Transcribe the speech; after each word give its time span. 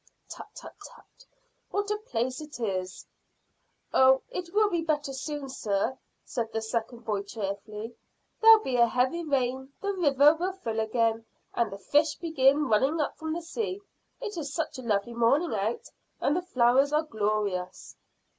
"Tut, 0.27 0.47
tut, 0.55 0.73
tut! 0.83 1.27
What 1.69 1.91
a 1.91 1.97
place 1.97 2.41
it 2.41 2.59
is!" 2.59 3.05
"Oh, 3.93 4.23
it 4.31 4.51
will 4.51 4.67
be 4.67 4.81
better 4.81 5.13
soon, 5.13 5.47
sir," 5.47 5.95
said 6.25 6.51
the 6.51 6.59
second 6.59 7.05
boy 7.05 7.21
cheerfully. 7.21 7.95
"There'll 8.41 8.61
be 8.63 8.77
a 8.77 8.87
heavy 8.87 9.23
rain, 9.23 9.71
the 9.79 9.93
river 9.93 10.33
will 10.33 10.53
fill 10.53 10.79
again, 10.79 11.25
and 11.53 11.71
the 11.71 11.77
fish 11.77 12.15
begin 12.15 12.67
running 12.67 12.99
up 12.99 13.15
from 13.19 13.33
the 13.33 13.43
sea. 13.43 13.79
It's 14.19 14.51
such 14.51 14.79
a 14.79 14.81
lovely 14.81 15.13
morning 15.13 15.53
out, 15.53 15.87
and 16.19 16.35
the 16.35 16.41
flowers 16.41 16.91
are 16.91 17.03
glorious." 17.03 17.95